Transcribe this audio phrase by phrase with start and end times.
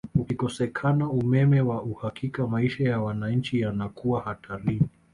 [0.15, 4.89] Ukikosekana umeme wa uhakika maisha ya wanachi yanakuwa hatarini